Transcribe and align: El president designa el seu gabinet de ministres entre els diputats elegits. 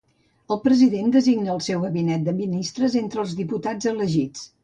El 0.53 0.59
president 0.61 1.11
designa 1.15 1.51
el 1.57 1.61
seu 1.65 1.83
gabinet 1.83 2.25
de 2.29 2.35
ministres 2.39 2.97
entre 3.05 3.23
els 3.27 3.35
diputats 3.43 3.93
elegits. 3.95 4.43